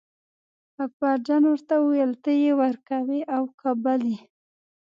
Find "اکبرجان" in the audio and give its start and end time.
0.85-1.43